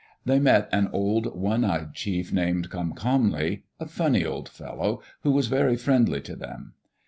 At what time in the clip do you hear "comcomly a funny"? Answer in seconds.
2.71-4.25